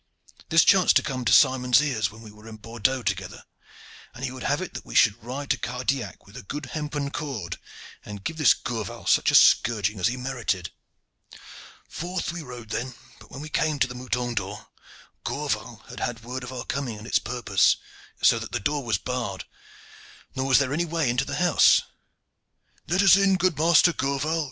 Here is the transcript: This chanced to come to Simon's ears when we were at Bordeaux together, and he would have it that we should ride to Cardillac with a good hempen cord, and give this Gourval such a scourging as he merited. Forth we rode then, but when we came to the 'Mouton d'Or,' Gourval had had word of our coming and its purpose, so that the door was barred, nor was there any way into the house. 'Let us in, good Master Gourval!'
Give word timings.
This 0.49 0.63
chanced 0.65 0.95
to 0.95 1.03
come 1.03 1.25
to 1.25 1.31
Simon's 1.31 1.79
ears 1.79 2.09
when 2.09 2.23
we 2.23 2.31
were 2.31 2.47
at 2.47 2.59
Bordeaux 2.59 3.03
together, 3.03 3.43
and 4.15 4.23
he 4.25 4.31
would 4.31 4.41
have 4.41 4.59
it 4.59 4.73
that 4.73 4.83
we 4.83 4.95
should 4.95 5.23
ride 5.23 5.51
to 5.51 5.57
Cardillac 5.59 6.25
with 6.25 6.35
a 6.35 6.41
good 6.41 6.65
hempen 6.73 7.11
cord, 7.11 7.59
and 8.03 8.23
give 8.23 8.37
this 8.37 8.55
Gourval 8.55 9.05
such 9.05 9.29
a 9.29 9.35
scourging 9.35 9.99
as 9.99 10.07
he 10.07 10.17
merited. 10.17 10.71
Forth 11.87 12.31
we 12.31 12.41
rode 12.41 12.69
then, 12.69 12.95
but 13.19 13.29
when 13.29 13.41
we 13.41 13.49
came 13.49 13.77
to 13.77 13.85
the 13.85 13.93
'Mouton 13.93 14.33
d'Or,' 14.33 14.69
Gourval 15.23 15.83
had 15.89 15.99
had 15.99 16.23
word 16.23 16.43
of 16.43 16.51
our 16.51 16.65
coming 16.65 16.97
and 16.97 17.05
its 17.05 17.19
purpose, 17.19 17.77
so 18.23 18.39
that 18.39 18.51
the 18.53 18.59
door 18.59 18.83
was 18.83 18.97
barred, 18.97 19.45
nor 20.35 20.47
was 20.47 20.57
there 20.57 20.73
any 20.73 20.83
way 20.85 21.11
into 21.11 21.25
the 21.25 21.35
house. 21.35 21.83
'Let 22.87 23.03
us 23.03 23.15
in, 23.15 23.35
good 23.35 23.55
Master 23.55 23.93
Gourval!' 23.93 24.39